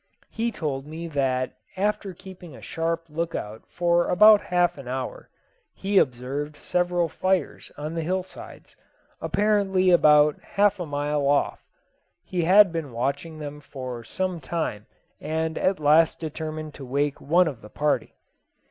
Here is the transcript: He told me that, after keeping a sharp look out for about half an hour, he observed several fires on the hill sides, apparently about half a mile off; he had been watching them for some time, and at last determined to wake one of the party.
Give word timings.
He 0.31 0.51
told 0.51 0.87
me 0.87 1.07
that, 1.09 1.57
after 1.77 2.11
keeping 2.15 2.55
a 2.55 2.61
sharp 2.63 3.05
look 3.07 3.35
out 3.35 3.61
for 3.67 4.07
about 4.09 4.41
half 4.41 4.79
an 4.79 4.87
hour, 4.87 5.29
he 5.75 5.99
observed 5.99 6.55
several 6.57 7.07
fires 7.07 7.71
on 7.77 7.93
the 7.93 8.01
hill 8.01 8.23
sides, 8.23 8.75
apparently 9.21 9.91
about 9.91 10.41
half 10.41 10.79
a 10.79 10.87
mile 10.87 11.27
off; 11.27 11.63
he 12.23 12.45
had 12.45 12.71
been 12.73 12.91
watching 12.93 13.37
them 13.37 13.59
for 13.61 14.03
some 14.03 14.39
time, 14.39 14.87
and 15.19 15.55
at 15.55 15.79
last 15.79 16.19
determined 16.19 16.73
to 16.73 16.83
wake 16.83 17.21
one 17.21 17.47
of 17.47 17.61
the 17.61 17.69
party. 17.69 18.15